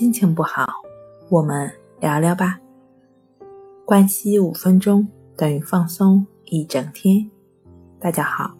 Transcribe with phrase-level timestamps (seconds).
[0.00, 0.66] 心情不好，
[1.28, 2.58] 我们聊聊吧。
[3.84, 7.30] 关系五分钟等于放松一整天。
[8.00, 8.56] 大家好，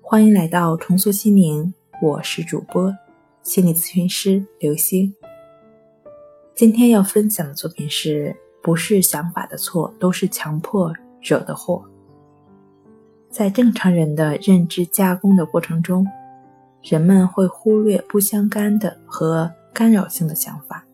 [0.00, 2.96] 欢迎来到重塑心灵，我是主播
[3.42, 5.14] 心理咨询师刘星。
[6.54, 10.90] 今天要分享的作品是：不是想法的错，都是强迫
[11.20, 11.84] 惹的祸。
[13.28, 16.06] 在正常人的认知加工的过程中，
[16.82, 20.84] 人们会忽略不相干的和干扰性的想法，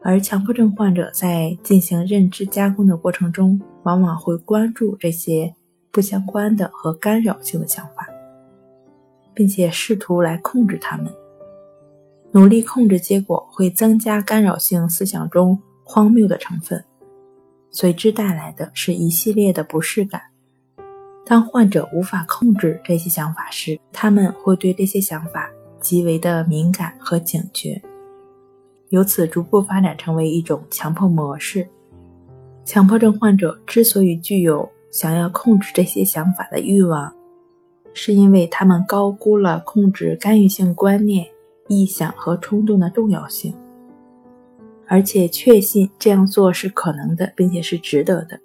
[0.00, 5.54] 而强迫症患者在进行认知加工的过程中，往往会关注这些
[5.90, 8.08] 不相关的和干扰性的想法，
[9.34, 11.12] 并且试图来控制他们。
[12.30, 16.82] 努力控制，结果会增加干扰性思想中荒谬的成分，
[17.70, 20.22] 随之带来的是一系列的不适感。
[21.26, 25.51] 当患者无法控制这些想法时，他们会对这些想法
[25.82, 27.82] 极为的敏感和警觉，
[28.88, 31.68] 由此逐步发展成为一种强迫模式。
[32.64, 37.12] 强迫症患者之所以具有想要控制这些想法的欲望，
[37.92, 41.26] 是因为他们高估了控制干预性观念。
[41.68, 43.54] 臆想和冲动的重要性，
[44.88, 48.38] 而且确信这样做是可能的，并且是值得的。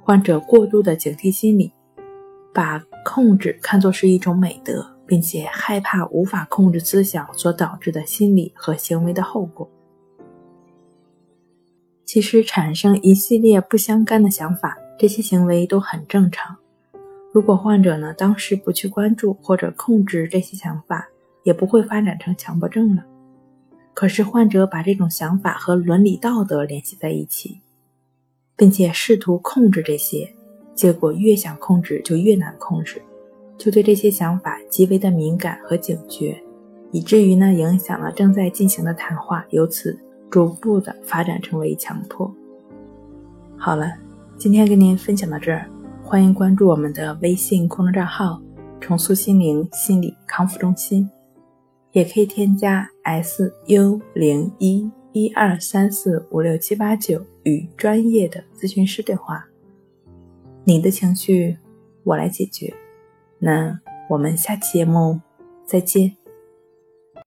[0.00, 1.70] 患者过度的警惕心理，
[2.54, 9.68] 把控制看作是一种美德，并且害怕无法控制思想所导致的心理和行为的后果。
[12.04, 16.56] 其实，产生一系列不相干的想法，这些行为都很正常。
[17.32, 21.08] 如果患者呢当时不去关注或者控制这些想法，
[21.44, 23.02] 也不会发展成强迫症了。
[23.94, 27.60] 可是患者把这种想法和伦理道德联系在一起，
[28.56, 30.34] 并且试图控制这些，
[30.74, 33.00] 结果越想控制就越难控制，
[33.58, 36.42] 就对这些想法极为的敏感和警觉，
[36.90, 39.98] 以至于呢影响了正在进行的谈话，由此
[40.30, 42.32] 逐步的发展成为强迫。
[43.56, 43.92] 好了，
[44.36, 45.68] 今天跟您分享到这儿，
[46.02, 48.42] 欢迎关注我们的微信公众账号
[48.80, 51.08] “重塑心灵心理康复中心”。
[51.92, 59.46] 也可以添加 S U 零一一二三四五六七八九与专业的咨询师对话。
[60.64, 61.58] 你的情绪，
[62.02, 62.72] 我来解决。
[63.44, 65.20] 那我们下期节目
[65.66, 66.21] 再见。